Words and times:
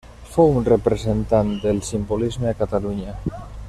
Fou 0.35 0.47
un 0.61 0.65
representant 0.69 1.53
del 1.67 1.83
Simbolisme 1.91 2.53
a 2.53 2.59
Catalunya. 2.63 3.19